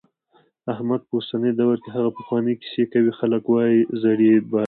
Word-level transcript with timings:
احمد 0.73 1.01
په 1.07 1.13
اوسني 1.17 1.51
دور 1.59 1.75
کې 1.83 1.89
هغه 1.95 2.09
پخوانۍ 2.17 2.53
کیسې 2.61 2.83
کوي، 2.91 3.11
خلک 3.19 3.43
وايي 3.47 3.79
زړې 4.01 4.33
بادوي. 4.49 4.59